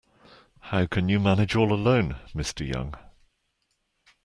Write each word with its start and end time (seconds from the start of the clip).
How 0.61 0.87
can 0.87 1.09
you 1.09 1.19
manage 1.19 1.55
all 1.55 1.71
alone, 1.71 2.15
Mr 2.33 2.67
Young. 2.67 2.95